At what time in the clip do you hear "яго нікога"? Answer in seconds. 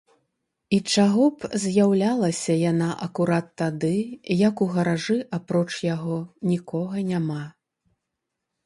5.95-7.07